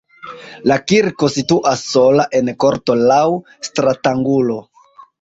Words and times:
La 0.71 0.77
kirko 0.91 1.29
situas 1.35 1.85
sola 1.91 2.27
en 2.41 2.51
korto 2.65 2.99
laŭ 3.13 3.23
stratangulo. 3.71 4.63